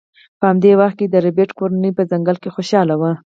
[0.39, 3.11] په همدې وخت کې د ربیټ کورنۍ په ځنګل کې خوشحاله وه